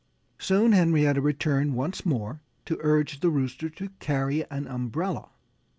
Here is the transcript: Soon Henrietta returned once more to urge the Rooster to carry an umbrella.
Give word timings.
Soon 0.39 0.71
Henrietta 0.71 1.21
returned 1.21 1.75
once 1.75 2.07
more 2.07 2.41
to 2.65 2.79
urge 2.81 3.19
the 3.19 3.29
Rooster 3.29 3.69
to 3.69 3.89
carry 3.99 4.43
an 4.49 4.65
umbrella. 4.67 5.29